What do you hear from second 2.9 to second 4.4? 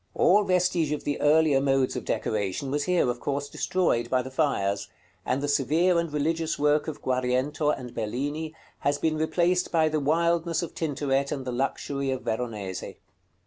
of course, destroyed by the